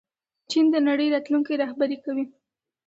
چین 0.49 0.65
د 0.73 0.75
نړۍ 0.87 1.07
راتلونکی 1.15 1.53
رهبري 1.63 1.97
کوي. 2.05 2.25